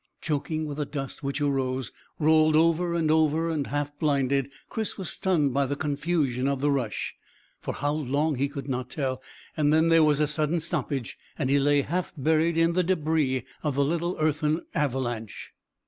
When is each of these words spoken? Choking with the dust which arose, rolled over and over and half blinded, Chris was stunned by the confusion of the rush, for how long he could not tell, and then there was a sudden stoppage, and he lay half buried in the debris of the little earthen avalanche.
Choking 0.19 0.65
with 0.65 0.77
the 0.79 0.85
dust 0.87 1.21
which 1.21 1.41
arose, 1.41 1.91
rolled 2.17 2.55
over 2.55 2.95
and 2.95 3.11
over 3.11 3.51
and 3.51 3.67
half 3.67 3.95
blinded, 3.99 4.49
Chris 4.67 4.97
was 4.97 5.11
stunned 5.11 5.53
by 5.53 5.67
the 5.67 5.75
confusion 5.75 6.47
of 6.47 6.59
the 6.59 6.71
rush, 6.71 7.13
for 7.59 7.75
how 7.75 7.93
long 7.93 8.33
he 8.33 8.49
could 8.49 8.67
not 8.67 8.89
tell, 8.89 9.21
and 9.55 9.71
then 9.71 9.89
there 9.89 10.03
was 10.03 10.19
a 10.19 10.25
sudden 10.25 10.59
stoppage, 10.59 11.19
and 11.37 11.51
he 11.51 11.59
lay 11.59 11.83
half 11.83 12.13
buried 12.17 12.57
in 12.57 12.73
the 12.73 12.81
debris 12.83 13.43
of 13.61 13.75
the 13.75 13.85
little 13.85 14.17
earthen 14.19 14.65
avalanche. 14.73 15.53